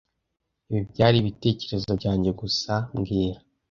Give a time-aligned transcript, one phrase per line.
[0.69, 3.39] Ibi byari ibitekerezo byanjye gusa mbwira